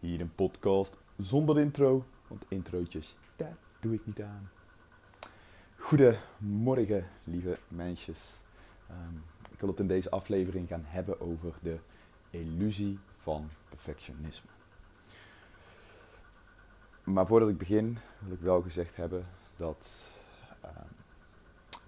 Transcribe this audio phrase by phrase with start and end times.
[0.00, 4.50] Hier een podcast zonder intro, want introotjes, daar doe ik niet aan.
[5.76, 8.34] Goedemorgen, lieve mensjes.
[8.88, 9.14] Ehm,
[9.50, 11.78] ik wil het in deze aflevering gaan hebben over de
[12.30, 14.50] illusie van perfectionisme.
[17.04, 19.26] Maar voordat ik begin, wil ik wel gezegd hebben
[19.56, 20.08] dat
[20.60, 20.92] ehm,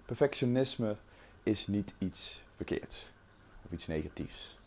[0.05, 0.95] perfectionisme
[1.43, 3.09] is niet iets verkeerds
[3.65, 4.58] of iets negatiefs.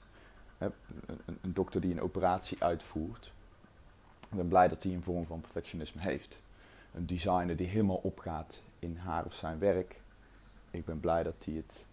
[1.06, 3.32] Een, een, dokter die een operatie uitvoert,
[4.20, 6.42] ik ben blij dat hij een vorm van perfectionisme heeft.
[6.94, 10.00] Een designer die helemaal opgaat in haar of zijn werk,
[10.70, 11.86] ik ben blij dat hij het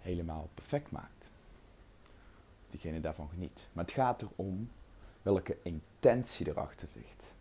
[0.00, 1.28] helemaal perfect maakt.
[2.62, 3.68] Dat diegene daarvan geniet.
[3.72, 4.70] Maar het gaat erom
[5.22, 7.34] welke intentie erachter ligt.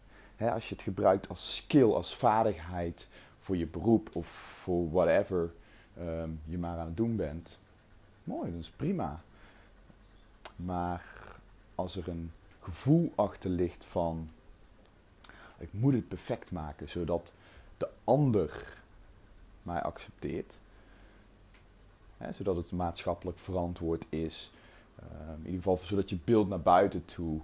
[0.54, 3.08] als je het gebruikt als skill, als vaardigheid
[3.40, 5.54] voor je beroep of voor whatever
[5.98, 7.60] ehm, je maar aan het doen bent,
[8.24, 9.24] mooi, dat is prima.
[10.56, 11.06] Maar
[11.76, 14.30] als er een gevoel achter ligt van
[15.58, 17.34] ik moet het perfect maken zodat
[17.78, 18.78] de ander
[19.64, 20.60] mij accepteert,
[22.18, 24.52] hè, zodat het maatschappelijk verantwoord is,
[25.00, 27.42] uh, in ieder geval zodat je beeld naar buiten toe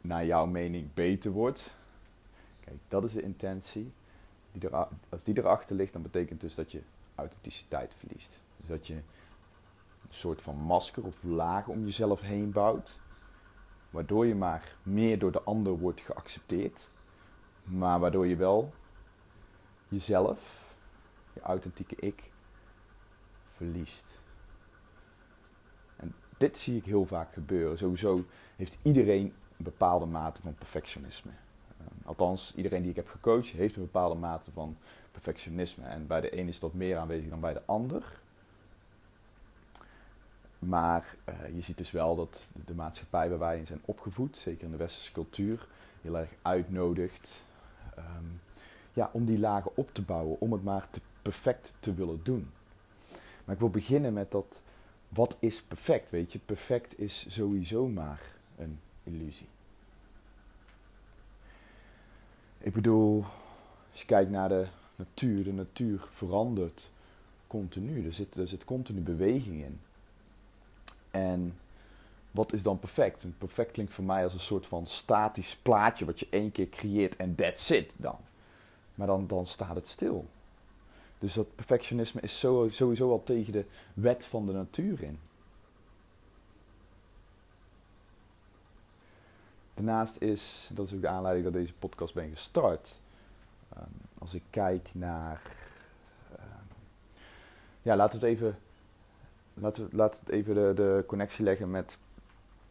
[0.00, 1.74] naar jouw mening beter wordt.
[2.60, 3.92] Kijk, dat is de intentie.
[4.52, 6.82] Die er, als die erachter ligt, dan betekent dus dat je
[7.14, 8.40] authenticiteit verliest.
[8.56, 9.00] Dus dat je
[10.10, 12.98] soort van masker of laag om jezelf heen bouwt.
[13.90, 16.88] Waardoor je maar meer door de ander wordt geaccepteerd.
[17.64, 18.72] Maar waardoor je wel
[19.88, 20.74] jezelf,
[21.32, 22.30] je authentieke ik,
[23.52, 24.20] verliest.
[25.96, 27.78] En dit zie ik heel vaak gebeuren.
[27.78, 28.24] Sowieso
[28.56, 31.30] heeft iedereen een bepaalde mate van perfectionisme.
[31.78, 34.76] Ehm, althans, iedereen die ik heb gecoacht heeft een bepaalde mate van
[35.12, 35.84] perfectionisme.
[35.84, 38.20] En bij de een is dat meer aanwezig dan bij de ander.
[40.66, 44.64] Maar uh, je ziet dus wel dat de maatschappij waar wij in zijn opgevoed, zeker
[44.64, 45.66] in de westerse cultuur,
[46.02, 47.44] heel erg uitnodigt
[47.98, 48.40] um,
[48.92, 52.50] ja, om die lagen op te bouwen, om het maar te perfect te willen doen.
[53.44, 54.60] Maar ik wil beginnen met dat,
[55.08, 56.10] wat is perfect?
[56.10, 58.22] Weet je, perfect is sowieso maar
[58.58, 59.48] een illusie.
[62.58, 63.24] Ik bedoel,
[63.90, 64.66] als je kijkt naar de
[64.96, 66.90] natuur, de natuur verandert
[67.46, 68.06] continu.
[68.06, 69.80] Er zit, er zit continu beweging in.
[71.10, 71.58] En
[72.30, 73.22] wat is dan perfect?
[73.22, 76.68] En perfect klinkt voor mij als een soort van statisch plaatje wat je één keer
[76.68, 78.16] creëert en that's it dan.
[78.94, 80.26] Maar dan, dan staat het stil.
[81.18, 82.38] Dus dat perfectionisme is
[82.70, 85.18] sowieso al tegen de wet van de natuur in.
[89.74, 93.00] Daarnaast is, dat is ook de aanleiding dat deze podcast ben gestart.
[93.76, 93.84] Um,
[94.18, 95.42] als ik kijk naar.
[96.32, 96.76] Um,
[97.82, 98.58] ja, laten we het even
[99.60, 101.98] laten we, laten even de, de connectie leggen met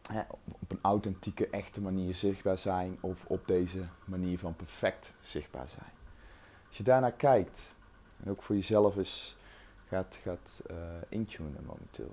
[0.08, 0.20] hè,
[0.60, 5.90] op een authentieke, echte manier zichtbaar zijn of op deze manier van perfect zichtbaar zijn.
[6.68, 7.74] Als je daarnaar kijkt
[8.24, 9.36] en ook voor jezelf eens
[9.88, 10.76] gaat, gaat uh,
[11.08, 12.12] intunen momenteel.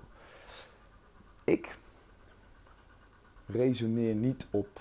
[1.44, 1.76] Ik
[3.46, 4.80] resoneer niet op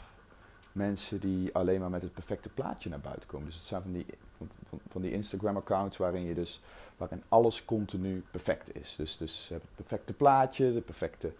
[0.72, 3.46] mensen die alleen maar met het perfecte plaatje naar buiten komen.
[3.46, 4.06] Dus het zijn van die,
[4.38, 6.61] van, van die Instagram-accounts waarin je dus
[6.97, 8.95] waarin alles continu perfect is.
[8.95, 11.31] Dus, dus het perfecte plaatje, de perfecte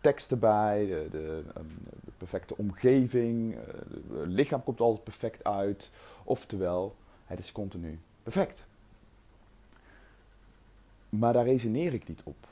[0.00, 1.66] tekst erbij, de, de, ehm,
[2.04, 3.60] de perfecte omgeving, eh,
[4.18, 5.90] het lichaam komt altijd perfect uit.
[6.24, 6.94] Oftewel,
[7.26, 8.64] het is continu perfect.
[11.08, 12.48] Maar daar resoneer ik niet op.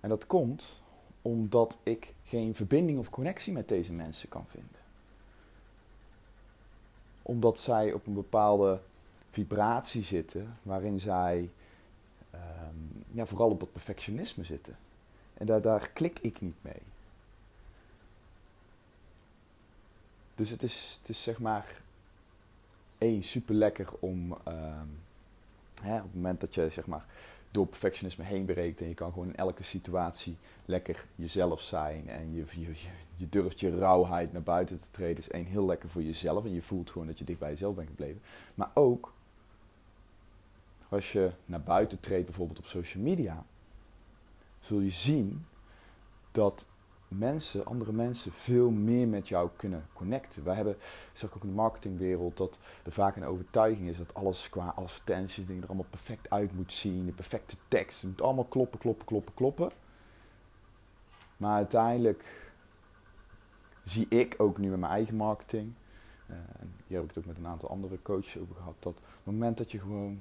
[0.00, 0.82] En dat komt
[1.22, 4.83] omdat ik geen verbinding of connectie met deze mensen kan vinden.
[7.26, 8.80] Omdat zij op een bepaalde
[9.30, 11.50] vibratie zitten waarin zij
[12.34, 14.76] um, ja, vooral op dat perfectionisme zitten.
[15.34, 16.82] En daar, daar klik ik niet mee.
[20.34, 21.80] Dus het is, het is zeg maar
[22.98, 25.00] één super lekker om um,
[25.82, 27.06] hè, op het moment dat je zeg maar
[27.54, 32.34] door perfectionisme heen breekt en je kan gewoon in elke situatie lekker jezelf zijn en
[32.34, 32.74] je, je,
[33.16, 36.54] je durft je rauwheid naar buiten te treden, is één heel lekker voor jezelf en
[36.54, 38.20] je voelt gewoon dat je dicht bij jezelf bent gebleven.
[38.54, 39.12] Maar ook
[40.88, 43.44] als je naar buiten treedt, bijvoorbeeld op social media,
[44.60, 45.46] zul je zien
[46.32, 46.66] dat
[47.18, 50.44] mensen, andere mensen, veel meer met jou kunnen connecten.
[50.44, 50.76] Wij hebben,
[51.12, 55.48] zeg ook in de marketingwereld, dat er vaak een overtuiging is dat alles qua advertenties
[55.48, 59.34] er allemaal perfect uit moet zien, de perfecte tekst, het moet allemaal kloppen, kloppen, kloppen,
[59.34, 59.70] kloppen.
[61.36, 62.52] Maar uiteindelijk
[63.82, 65.72] zie ik ook nu met mijn eigen marketing,
[66.30, 68.92] uh, en hier heb ik het ook met een aantal andere coaches over gehad, dat
[68.92, 70.20] op het moment dat je gewoon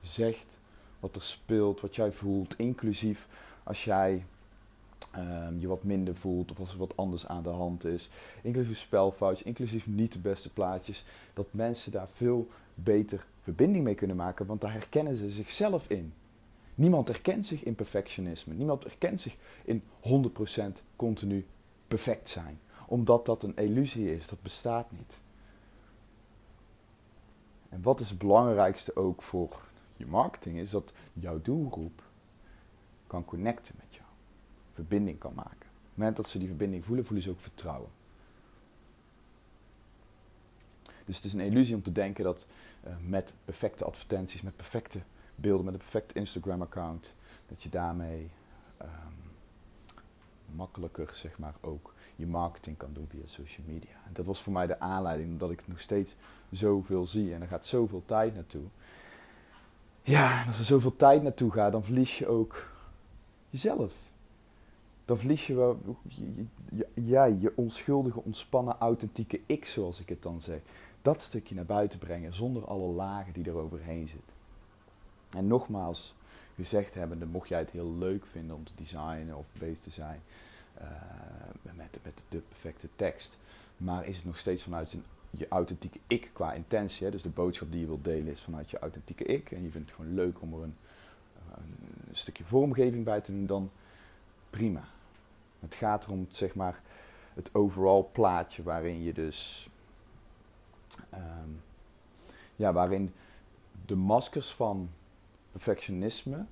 [0.00, 0.58] zegt
[1.00, 3.28] wat er speelt, wat jij voelt, inclusief
[3.62, 4.24] als jij
[5.12, 8.10] ehm, je wat minder voelt of als er wat anders aan de hand is.
[8.42, 11.04] Inclusief spelfoutjes, inclusief niet de beste plaatjes.
[11.34, 16.12] Dat mensen daar veel beter verbinding mee kunnen maken, want daar herkennen ze zichzelf in.
[16.74, 18.54] Niemand herkent zich in perfectionisme.
[18.54, 21.46] Niemand herkent zich in 100% continu
[21.88, 22.60] perfect zijn.
[22.86, 25.18] Omdat dat een illusie is, dat bestaat niet.
[27.68, 29.60] En wat is het belangrijkste ook voor
[29.96, 32.02] je marketing, is dat jouw doelgroep
[33.06, 33.87] kan connecten met.
[34.78, 35.50] Verbinding kan maken.
[35.50, 37.90] Op het moment dat ze die verbinding voelen, voelen ze ook vertrouwen.
[41.04, 42.46] Dus het is een illusie om te denken dat
[42.86, 45.00] uh, met perfecte advertenties, met perfecte
[45.34, 47.14] beelden, met een perfect Instagram-account,
[47.46, 48.30] dat je daarmee
[48.82, 48.88] um,
[50.54, 53.96] makkelijker, zeg maar, ook je marketing kan doen via social media.
[54.06, 56.14] En dat was voor mij de aanleiding, omdat ik nog steeds
[56.50, 58.64] zoveel zie en er gaat zoveel tijd naartoe.
[60.02, 62.66] Ja, als er zoveel tijd naartoe gaat, dan verlies je ook
[63.50, 63.92] jezelf.
[65.08, 65.80] Dan verlies je wel
[66.94, 70.60] ja, je onschuldige, ontspannen, authentieke ik, zoals ik het dan zeg.
[71.02, 74.32] Dat stukje naar buiten brengen zonder alle lagen die er overheen zitten.
[75.30, 76.14] En nogmaals
[76.54, 80.20] gezegd hebbende, mocht jij het heel leuk vinden om te designen of bezig te zijn
[80.80, 80.86] uh,
[81.62, 83.38] met, met de perfecte tekst,
[83.76, 87.10] maar is het nog steeds vanuit een, je authentieke ik qua intentie, hè?
[87.10, 89.88] dus de boodschap die je wilt delen is vanuit je authentieke ik en je vindt
[89.88, 90.76] het gewoon leuk om er een,
[92.08, 93.70] een stukje vormgeving bij te doen, dan
[94.50, 94.88] prima.
[95.60, 96.82] Het gaat erom, zeg maar,
[97.34, 99.68] het overall plaatje waarin je dus,
[101.14, 101.62] um,
[102.56, 103.12] ja, waarin
[103.86, 104.90] de maskers van
[105.52, 106.44] perfectionisme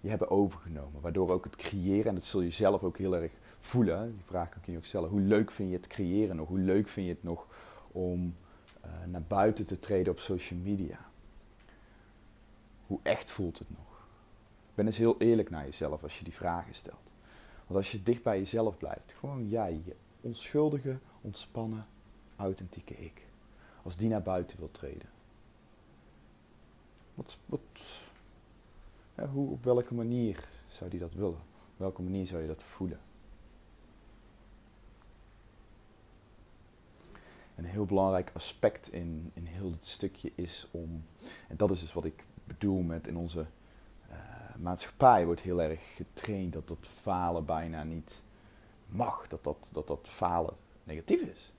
[0.00, 1.00] je hebben overgenomen.
[1.00, 4.48] Waardoor ook het creëren, en dat zul je zelf ook heel erg voelen, die vraag
[4.48, 6.48] kan je ook stellen, hoe leuk vind je het creëren nog?
[6.48, 7.46] Hoe leuk vind je het nog
[7.92, 8.36] om
[8.84, 10.98] uh, naar buiten te treden op social media?
[12.86, 14.06] Hoe echt voelt het nog?
[14.74, 17.07] Ben eens heel eerlijk naar jezelf als je die vragen stelt.
[17.68, 21.86] Want als je dicht bij jezelf blijft, gewoon jij, je onschuldige, ontspannen,
[22.36, 23.26] authentieke ik.
[23.82, 25.08] Als die naar buiten wil treden.
[27.14, 27.60] Wat, wat,
[29.32, 31.40] hoe, op welke manier zou die dat willen?
[31.72, 33.00] Op welke manier zou je dat voelen?
[37.58, 41.04] een heel belangrijk aspect in, in heel dit stukje is om,
[41.48, 43.46] en dat is dus wat ik bedoel met in onze
[44.60, 48.22] maatschappij wordt heel erg getraind dat dat falen bijna niet
[48.86, 51.52] mag, dat dat, dat dat falen negatief is.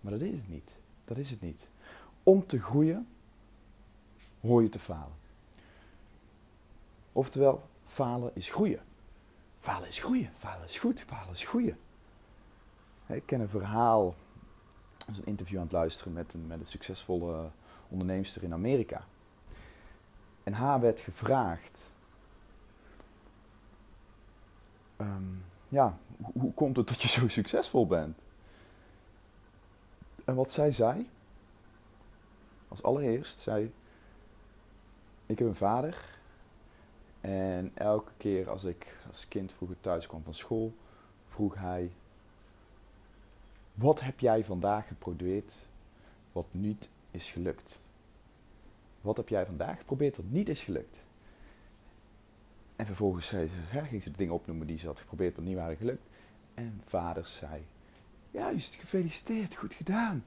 [0.00, 0.70] Maar dat is het niet.
[1.04, 1.68] Dat is het niet.
[2.22, 3.08] Om te groeien
[4.40, 5.18] hoor je te falen.
[7.12, 8.80] Oftewel, falen is groeien.
[9.58, 10.32] Falen is groeien.
[10.38, 11.00] Falen is goed.
[11.00, 11.78] Falen is groeien.
[13.06, 14.14] Ik ken een verhaal,
[15.08, 17.50] ik een interview aan het luisteren met een, met een succesvolle
[17.88, 19.06] onderneemster in Amerika.
[20.50, 21.90] En haar werd gevraagd,
[24.96, 25.34] ehm,
[25.68, 25.98] ja,
[26.32, 28.18] hoe, komt het dat je zo succesvol bent?
[30.24, 31.10] En wat zij zei,
[32.68, 33.72] als allereerst, zei,
[35.26, 36.18] ik heb een vader
[37.20, 40.72] en elke keer als ik als kind vroeger thuis kwam van school,
[41.28, 41.90] vroeg hij,
[43.74, 45.54] wat heb jij vandaag geprobeerd
[46.32, 47.80] wat niet is gelukt?
[49.00, 51.02] Wat heb jij vandaag geprobeerd wat niet is gelukt?
[52.76, 55.44] En vervolgens zei ze, hè, ging ze de dingen opnoemen die ze had geprobeerd wat
[55.44, 56.06] niet waren gelukt.
[56.54, 57.62] En vader zei,
[58.30, 60.24] juist, gefeliciteerd, goed gedaan.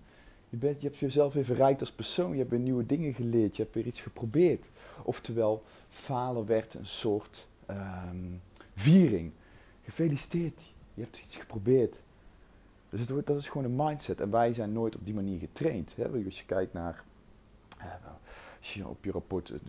[0.49, 3.55] Je, bent, je hebt jezelf weer verrijkt als persoon, je hebt weer nieuwe dingen geleerd,
[3.55, 4.65] je hebt weer iets geprobeerd.
[5.03, 8.41] Oftewel, falen werd een soort um,
[8.75, 9.31] viering.
[9.83, 11.99] Gefeliciteerd, je hebt iets geprobeerd.
[12.89, 14.21] Dus het, dat is gewoon een mindset.
[14.21, 15.95] En wij zijn nooit op die manier getraind.
[15.95, 16.25] Hè?
[16.25, 17.03] Als je kijkt naar,
[18.59, 19.59] als je op je rapport, eh,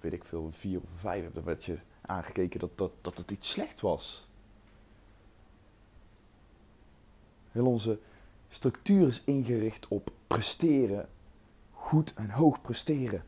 [0.00, 3.30] weet ik veel, vier of vijf hebt, dan werd je aangekeken dat, dat, dat het
[3.30, 4.28] iets slecht was.
[7.50, 7.98] Heel onze
[8.48, 11.08] structuur is ingericht op presteren,
[11.72, 13.24] goed en hoog presteren.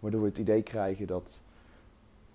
[0.00, 1.42] Waardoor we het idee krijgen dat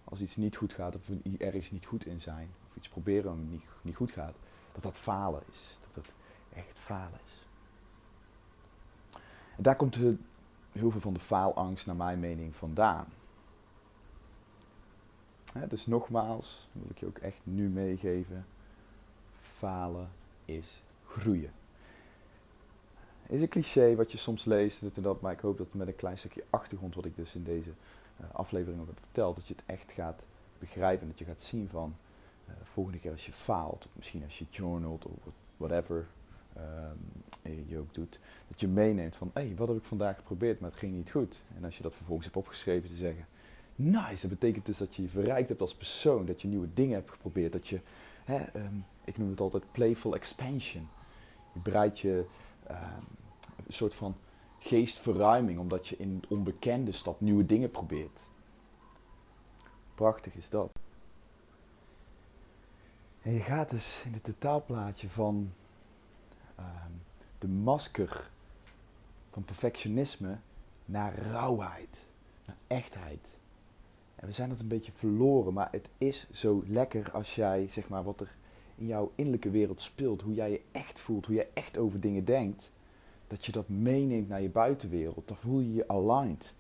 [0.04, 3.32] als iets niet goed gaat, of we ergens niet goed in zijn, of iets proberen
[3.32, 4.36] en niet, niet goed gaat,
[4.72, 5.78] dat dat falen is.
[5.82, 6.14] Dat dat
[6.54, 7.20] echt falen.
[9.58, 9.96] En daar komt
[10.72, 13.08] heel veel van de faalangst, naar mijn mening, vandaan.
[15.68, 18.46] dus nogmaals, wil ik je ook echt nu meegeven:
[19.42, 20.10] falen
[20.46, 21.52] is groeien.
[23.28, 25.88] Is een cliché wat je soms leest, dit en dat, maar ik hoop dat met
[25.88, 27.70] een klein stukje achtergrond, wat ik dus in deze
[28.22, 30.22] uh, aflevering ook heb verteld, dat je het echt gaat
[30.60, 31.08] begrijpen.
[31.08, 31.96] Dat je gaat zien van
[32.48, 36.08] uh, volgende keer als je faalt, misschien als je journalt of whatever
[37.68, 40.70] je ook doet, dat je meeneemt van hé, hey, wat heb ik vandaag geprobeerd, maar
[40.70, 41.42] het ging niet goed.
[41.58, 43.26] En als je dat vervolgens hebt opgeschreven, te zeggen,
[43.76, 46.96] Nice, dat betekent dus dat je je verrijkt hebt als persoon, dat je nieuwe dingen
[46.96, 47.80] hebt geprobeerd, dat je,
[48.24, 50.88] hè, ehm, ik noem het altijd playful expansion.
[51.54, 52.26] Je breidt je
[52.68, 53.02] ehm,
[53.68, 54.16] een soort van
[54.60, 58.20] geestverruiming, omdat je in het onbekende stap nieuwe dingen probeert.
[59.96, 60.72] Prachtig is dat.
[63.22, 65.54] En je gaat dus in het totaalplaatje van
[66.56, 66.92] ehm,
[67.40, 68.30] de masker
[69.32, 70.38] van perfectionisme
[70.86, 72.06] naar rauwheid,
[72.46, 73.28] naar echtheid.
[74.16, 77.90] En we zijn dat een beetje verloren, maar het is zo lekker als jij, zeg
[77.90, 78.36] maar, wat er
[78.76, 82.26] in jouw innerlijke wereld speelt, hoe jij je echt voelt, hoe jij echt over dingen
[82.26, 82.72] denkt,
[83.28, 85.28] dat je dat meeneemt naar je buitenwereld.
[85.28, 86.54] Dan voel je je aligned.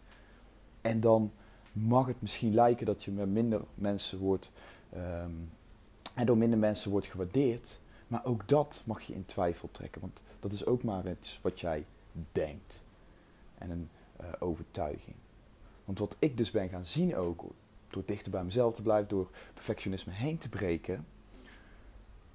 [0.82, 1.32] En dan
[1.72, 4.52] mag het misschien lijken dat je met minder mensen wordt
[4.90, 5.32] ehm,
[6.14, 7.80] en door minder mensen wordt gewaardeerd.
[8.16, 11.60] Maar ook dat mag je in twijfel trekken, want dat is ook maar iets wat
[11.60, 11.86] jij
[12.32, 12.84] denkt.
[13.58, 13.90] En een
[14.22, 15.16] uh, overtuiging.
[15.86, 17.44] Want wat ik dus ben gaan zien ook,
[17.88, 21.06] door dichter bij mezelf te blijven, door perfectionisme heen te breken,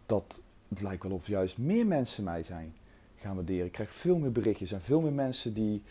[0.06, 2.74] dat het lijkt wel of juist meer mensen mij zijn
[3.16, 3.66] gaan waarderen.
[3.66, 5.82] Ik krijg veel meer berichtjes en veel meer mensen die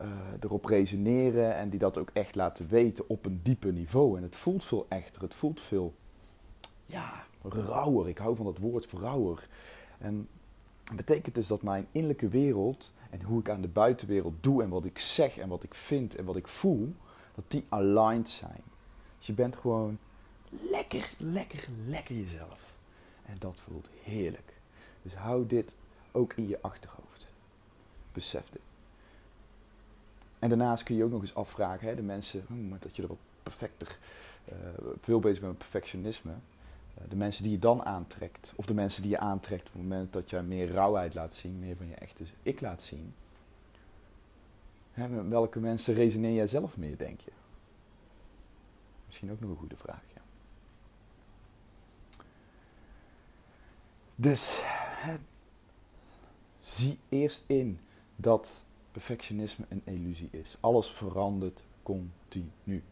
[0.00, 0.08] uh,
[0.40, 4.16] erop resoneren en die dat ook echt laten weten op een dieper niveau.
[4.16, 5.94] En het voelt veel echter, het voelt veel
[6.86, 8.08] ja, rauwer.
[8.08, 9.48] Ik hou van dat woord rauwer.
[9.98, 10.28] En
[10.84, 14.68] dat betekent dus dat mijn innerlijke wereld en hoe ik aan de buitenwereld doe en
[14.68, 16.94] wat ik zeg en wat ik vind en wat ik voel,
[17.34, 18.62] dat die aligned zijn.
[19.18, 19.98] Dus je bent gewoon
[20.70, 22.74] lekker, lekker, lekker jezelf.
[23.26, 24.52] En dat voelt heerlijk.
[25.02, 25.76] Dus hou dit
[26.12, 27.26] ook in je achterhoofd.
[28.12, 28.64] Besef dit.
[30.38, 33.08] En daarnaast kun je ook nog eens afvragen, hè, de mensen, hmm, dat je er
[33.08, 33.98] wat perfecter,
[34.52, 34.56] uh,
[35.00, 36.32] veel bezig bent met perfectionisme.
[36.98, 39.82] Uh, de mensen die je dan aantrekt, of de mensen die je aantrekt op het
[39.82, 43.14] moment dat jij meer rauwheid laat zien, meer van je echte ik laat zien.
[44.92, 47.32] Hè, met welke mensen resoneer jij zelf meer, denk je?
[49.06, 50.22] Misschien ook nog een goede vraag, ja.
[54.16, 54.64] Dus
[56.60, 57.80] zie eerst in
[58.16, 60.56] dat perfectionisme een illusie is.
[60.60, 62.82] Alles verandert continu.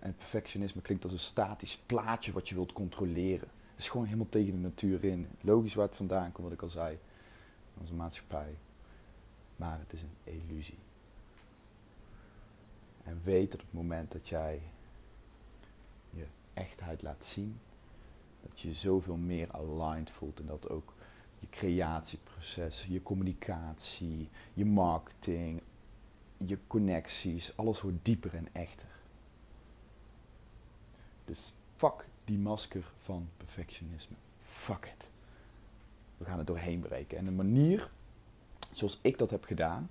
[0.00, 3.48] En perfectionisme klinkt als een statisch plaatje wat je wilt controleren.
[3.70, 5.28] Het is gewoon helemaal tegen de natuur in.
[5.40, 6.98] Logisch waar het vandaan komt, wat ik al zei.
[7.80, 8.56] Onze maatschappij.
[9.56, 10.78] Maar het is een illusie.
[13.04, 14.62] En weet dat op het moment dat jij
[16.10, 17.60] je echtheid laat zien,
[18.42, 20.94] dat je zoveel meer aligned voelt en dat ook
[21.38, 25.62] je creatieproces, je communicatie, je marketing,
[26.36, 28.88] je connecties, alles wordt dieper en echter.
[31.30, 34.16] Dus fuck die masker van perfectionisme.
[34.44, 35.08] Fuck it.
[36.16, 37.18] We gaan er doorheen breken.
[37.18, 37.90] En de manier
[38.72, 39.90] zoals ik dat heb gedaan.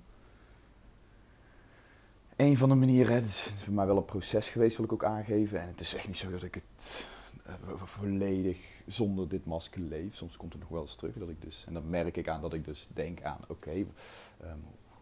[2.36, 5.04] Een van de manieren, het is voor mij wel een proces geweest, wil ik ook
[5.04, 5.62] aangeven.
[5.62, 7.06] En het is echt niet zo dat ik het
[7.48, 7.54] uh,
[7.84, 10.16] volledig zonder dit masker leef.
[10.16, 12.42] Soms komt het nog wel eens terug dat ik dus, en dan merk ik aan
[12.42, 13.86] dat ik dus denk aan, oké, um,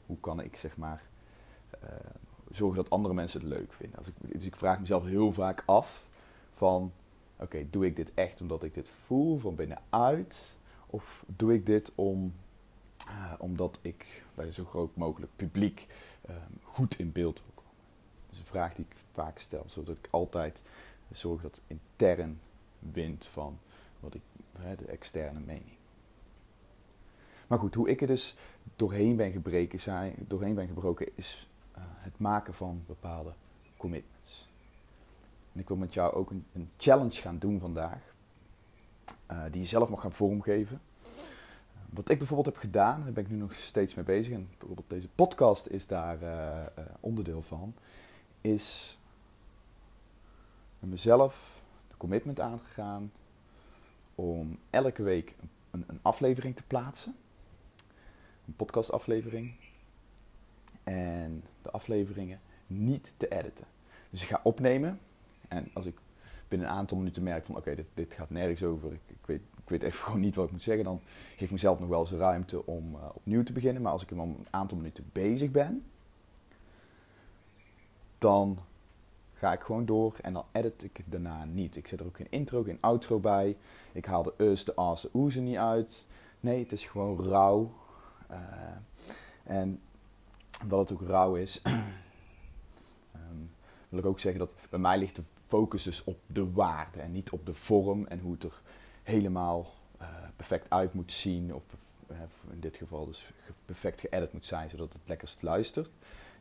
[0.05, 1.01] hoe kan ik zeg maar
[1.83, 1.89] uh,
[2.51, 3.97] zorgen dat andere mensen het leuk vinden.
[3.97, 6.05] Als ik, dus ik vraag mezelf heel vaak af
[6.57, 6.91] van,
[7.35, 10.55] oké, doe ik dit echt omdat ik dit voel van binnenuit?
[10.87, 12.33] Of doe ik dit om,
[13.07, 15.87] uh, omdat ik bij zo groot mogelijk publiek
[16.29, 17.71] um, goed in beeld wil komen?
[18.25, 20.61] Dat is een vraag die ik vaak stel, zodat ik altijd
[21.11, 22.39] zorg dat intern
[22.79, 23.59] wint van
[23.99, 24.21] wat ik,
[24.77, 25.75] de externe mening.
[27.47, 28.35] Maar goed, hoe ik er dus
[28.75, 31.47] doorheen ben gebreken, zijn, doorheen ben gebroken, is
[31.77, 33.33] uh, het maken van bepaalde
[33.77, 34.47] commitments.
[35.57, 38.13] En ik wil met jou ook een, een challenge gaan doen vandaag,
[39.31, 40.81] uh, die je zelf mag gaan vormgeven.
[41.89, 44.89] Wat ik bijvoorbeeld heb gedaan, daar ben ik nu nog steeds mee bezig, en bijvoorbeeld
[44.89, 47.73] deze podcast is daar uh, onderdeel van,
[48.41, 48.97] is
[50.79, 53.11] mezelf de commitment aangegaan
[54.15, 55.35] om elke week
[55.71, 57.15] een, een aflevering te plaatsen.
[58.47, 59.53] Een podcastaflevering.
[60.83, 63.65] En de afleveringen niet te editen.
[64.09, 64.99] Dus ik ga opnemen.
[65.47, 65.97] En als ik
[66.47, 68.91] binnen een aantal minuten merk van oké, dit, dit gaat nergens over.
[68.91, 70.83] Ik, ik, weet, ik weet even gewoon niet wat ik moet zeggen.
[70.83, 71.01] Dan
[71.35, 73.81] geef ik mezelf nog wel eens ruimte om uh, opnieuw te beginnen.
[73.81, 75.83] Maar als ik hem al een aantal minuten bezig ben,
[78.17, 78.59] dan
[79.33, 81.75] ga ik gewoon door en dan edit ik daarna niet.
[81.75, 83.57] Ik zet er ook geen intro, geen outro bij.
[83.91, 86.05] Ik haal de us, de as, de oezen niet uit.
[86.39, 87.73] Nee, het is gewoon rauw.
[88.31, 88.37] Uh,
[89.43, 89.81] en
[90.61, 91.61] omdat het ook rauw is,
[93.89, 97.11] wil ik ook zeggen dat bij mij ligt de focus dus op de waarde en
[97.11, 98.61] niet op de vorm en hoe het er
[99.03, 101.53] helemaal uh, perfect uit moet zien.
[101.53, 101.63] Op,
[102.11, 102.17] uh,
[102.51, 103.27] in dit geval dus
[103.65, 105.89] perfect geëdit moet zijn, zodat het lekkerst luistert.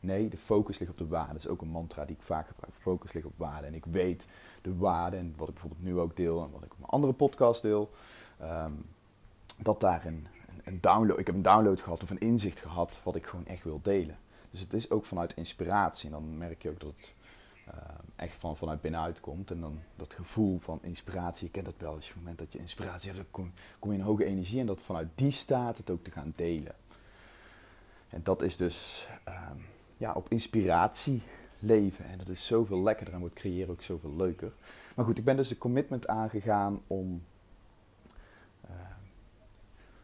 [0.00, 1.32] Nee, de focus ligt op de waarde.
[1.32, 2.74] Dat is ook een mantra die ik vaak gebruik.
[2.78, 3.66] Focus ligt op waarde.
[3.66, 4.26] En ik weet
[4.62, 7.12] de waarde, en wat ik bijvoorbeeld nu ook deel en wat ik op mijn andere
[7.12, 7.90] podcast deel,
[8.38, 8.72] ehm,
[9.58, 10.26] dat daar een,
[10.80, 13.80] download, ik heb een download gehad of een inzicht gehad wat ik gewoon echt wil
[13.82, 14.18] delen.
[14.56, 16.06] Dus het is ook vanuit inspiratie.
[16.06, 17.14] En dan merk je ook dat het
[17.66, 19.50] ehm, echt van, vanuit binnenuit komt.
[19.50, 21.94] En dan dat gevoel van inspiratie, je kent dat wel.
[21.94, 24.60] Als je op het moment dat je inspiratie hebt, dan kom, je in hoge energie.
[24.60, 26.74] En dat vanuit die staat het ook te gaan delen.
[28.08, 29.56] En dat is dus ehm,
[29.96, 31.22] ja, op inspiratie
[31.58, 32.04] leven.
[32.04, 34.52] En dat is zoveel lekkerder en wordt creëren ook zoveel leuker.
[34.94, 37.24] Maar goed, ik ben dus de commitment aangegaan om.
[38.64, 38.76] Uh,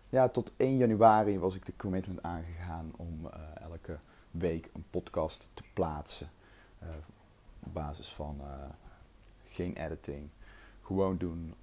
[0.08, 3.98] ja, tot 1 januari was ik de commitment aangegaan om uh, elke
[4.32, 6.30] week een podcast te plaatsen.
[6.82, 6.88] Uh,
[7.60, 8.40] op basis van
[9.46, 10.28] geen editing.
[10.82, 11.54] Gewoon doen.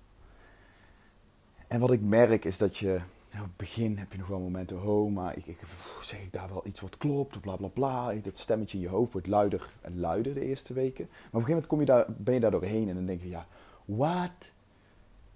[1.68, 3.02] En wat ik merk is dat je
[3.34, 5.60] op het begin heb je nog wel momenten, oh, maar ik, ik,
[6.02, 8.14] zeg ik daar wel iets wat klopt, bla bla bla.
[8.14, 11.06] Dat stemmetje in je hoofd wordt luider en luider de eerste weken.
[11.06, 13.22] Maar op een gegeven moment kom je daar, ben je daar doorheen en dan denk
[13.22, 13.48] je, ja,
[13.86, 14.52] what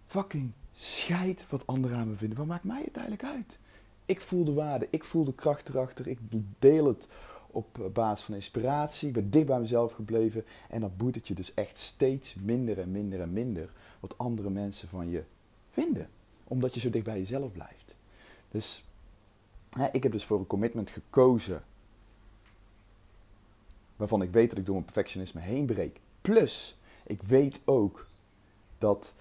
[0.06, 2.38] fucking scheid wat anderen aan me vinden.
[2.38, 3.60] Wat maakt mij het eigenlijk uit?
[4.06, 6.20] Ik voel de waarde, ik voel de kracht erachter, ik
[6.60, 7.08] deel het
[7.54, 9.08] op basis van inspiratie.
[9.08, 12.80] Ik ben dicht bij mezelf gebleven en dan boeit het je dus echt steeds minder
[12.80, 13.70] en minder en minder
[14.00, 15.24] wat andere mensen van je
[15.70, 16.10] vinden.
[16.44, 17.96] Omdat je zo dicht bij jezelf blijft.
[18.52, 18.84] Dus
[19.78, 21.64] hè, ik heb dus voor een commitment gekozen.
[23.96, 26.00] Waarvan ik weet dat ik door mijn perfectionisme heen breek.
[26.22, 28.08] Plus, ik weet ook
[28.78, 29.14] dat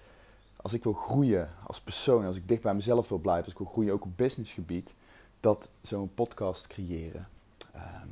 [0.63, 3.59] als ik wil groeien als persoon, als ik dicht bij mezelf wil blijven, als ik
[3.59, 4.93] wil groeien ook op businessgebied,
[5.39, 7.27] dat zo'n podcast creëren
[7.73, 8.07] ehm,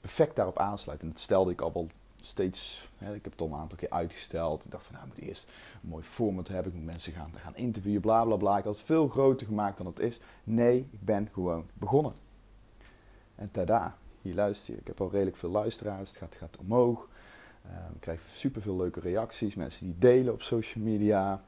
[0.00, 1.02] perfect daarop aansluit.
[1.02, 1.88] En dat stelde ik al wel
[2.20, 4.64] steeds, hè, ik heb het al een aantal keer uitgesteld.
[4.64, 5.48] Ik dacht van nou, ik moet eerst
[5.82, 6.72] een mooi format hebben.
[6.72, 8.58] Ik moet mensen gaan, gaan interviewen, bla bla bla.
[8.58, 10.20] Ik had het veel groter gemaakt dan het is.
[10.44, 12.12] Nee, ik ben gewoon begonnen.
[13.34, 14.80] En tada, hier luister je.
[14.80, 16.08] Ik heb al redelijk veel luisteraars.
[16.08, 17.08] Het gaat, gaat omhoog.
[17.66, 19.54] Um, ik krijg super veel leuke reacties.
[19.54, 21.42] Mensen die delen op social media.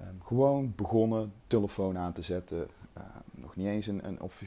[0.00, 2.68] Um, gewoon begonnen, telefoon aan te zetten.
[2.98, 4.42] Uh, nog niet eens een, een, of,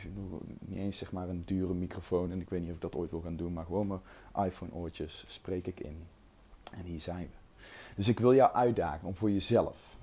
[0.60, 2.32] niet eens zeg maar een dure microfoon.
[2.32, 3.54] En ik weet niet of ik dat ooit wil gaan doen.
[3.54, 6.04] Maar gewoon mijn iPhone oortjes spreek ik in.
[6.76, 7.64] En hier zijn we.
[7.96, 9.98] Dus ik wil jou uitdagen om voor jezelf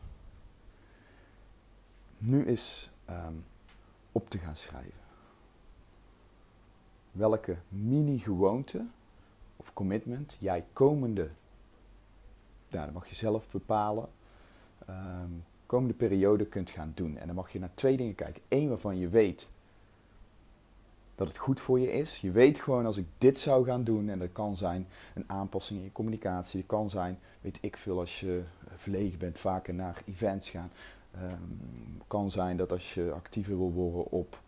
[2.18, 3.44] nu eens um,
[4.12, 5.00] op te gaan schrijven.
[7.12, 8.86] Welke mini-gewoonte
[9.56, 11.30] of commitment jij komende,
[12.68, 14.08] nou, dat mag je zelf bepalen,
[15.68, 17.16] komende periode kunt gaan doen.
[17.16, 18.42] En dan mag je naar twee dingen kijken.
[18.48, 19.48] Eén waarvan je weet
[21.14, 22.20] dat het goed voor je is.
[22.20, 25.78] Je weet gewoon als ik dit zou gaan doen, en dat kan zijn een aanpassing
[25.78, 28.42] in je communicatie, het kan zijn, weet ik veel, als je
[28.76, 30.70] verlegen bent, vaker naar events gaan.
[31.22, 34.40] Um, kan zijn dat als je actiever wil worden op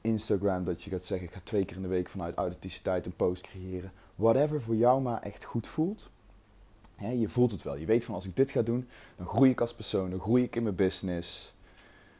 [0.00, 3.16] Instagram, dat je gaat zeggen, ik ga twee keer in de week vanuit authenticiteit een
[3.16, 3.92] post creëren.
[4.14, 6.10] Whatever voor jou maar echt goed voelt
[6.98, 7.76] je voelt het wel.
[7.76, 10.42] Je weet van als ik dit ga doen, dan groei ik als persoon, dan groei
[10.42, 11.54] ik in mijn business.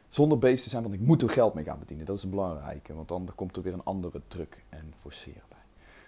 [0.09, 2.05] Zonder bezig te zijn, want ik moet er geld mee gaan verdienen.
[2.05, 5.57] Dat is een belangrijke, want dan komt er weer een andere druk en forceren bij.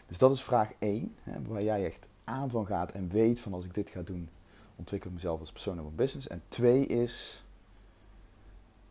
[0.07, 1.15] Dus dat is vraag 1,
[1.47, 4.29] waar jij echt aan van gaat en weet van als ik dit ga doen,
[4.75, 6.27] ontwikkel ik mezelf als persoon en mijn business.
[6.27, 7.43] En twee is,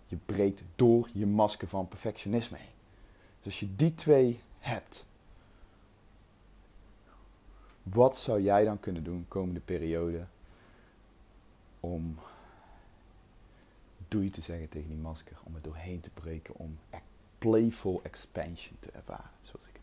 [0.06, 2.74] je breekt door je masker van perfectionisme heen.
[3.36, 5.05] Dus als je die twee hebt,
[7.92, 10.24] wat zou jij dan kunnen doen komende periode
[11.80, 12.18] om
[14.08, 16.78] doei te zeggen tegen die masker, om er doorheen te breken, om
[17.38, 19.82] playful expansion te ervaren, zoals ik het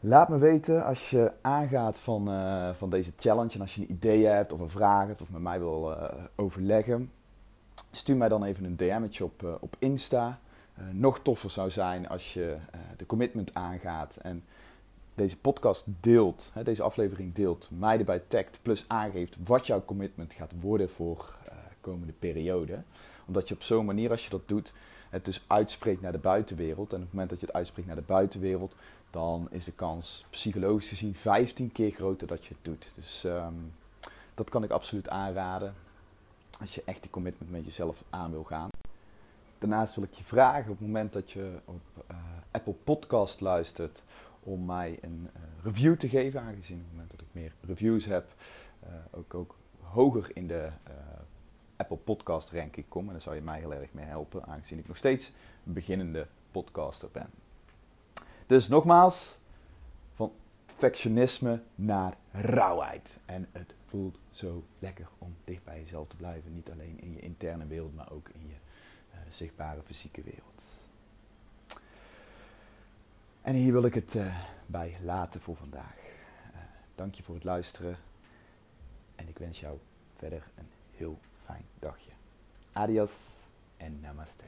[0.00, 3.90] Laat me weten als je aangaat van, uh, van deze challenge en als je een
[3.90, 7.12] idee hebt of een vraag hebt of met mij wil uh, overleggen.
[7.90, 10.38] Stuur mij dan even een DM'tje op, uh, op Insta.
[10.90, 12.56] nog toffer zou zijn als je
[12.96, 14.44] de commitment aangaat en
[15.16, 20.32] deze podcast deelt, hè, deze aflevering deelt, mij erbij tagt, plus aangeeft wat jouw commitment
[20.32, 22.82] gaat worden voor uh, komende periode.
[23.26, 24.72] Omdat je op zo'n manier, als je dat doet,
[25.10, 26.92] het dus uitspreekt naar de buitenwereld.
[26.92, 28.74] En op het moment dat je het uitspreekt naar de buitenwereld,
[29.10, 32.92] dan is de kans psychologisch gezien 15 keer groter dat je het doet.
[32.94, 33.72] Dus um,
[34.34, 35.74] dat kan ik absoluut aanraden.
[36.60, 38.68] Als je echt die commitment met jezelf aan wil gaan.
[39.58, 42.16] Daarnaast wil ik je vragen op het moment dat je op uh,
[42.50, 44.02] Apple Podcast luistert
[44.46, 48.04] om mij een uh, review te geven, aangezien op het moment dat ik meer reviews
[48.04, 48.34] heb,
[48.84, 50.94] uh, ook, ook hoger in de uh,
[51.76, 53.06] Apple Podcast ranking kom.
[53.06, 55.32] En daar zou je mij heel erg mee helpen, aangezien ik nog steeds
[55.66, 57.30] een beginnende podcaster ben.
[58.46, 59.38] Dus nogmaals,
[60.14, 60.32] van
[60.64, 63.18] perfectionisme naar rauwheid.
[63.24, 66.52] En het voelt zo lekker om dicht bij jezelf te blijven.
[66.52, 68.54] Niet alleen in je interne wereld, maar ook in je
[69.28, 70.65] zichtbare fysieke wereld.
[73.46, 75.96] En hier wil ik het uh, bij laten voor vandaag.
[76.54, 76.60] Uh,
[76.94, 77.96] dank je voor het luisteren.
[79.14, 79.78] En ik wens jou
[80.16, 82.10] verder een heel fijn dagje.
[82.72, 83.12] Adios
[83.76, 84.44] en namaste.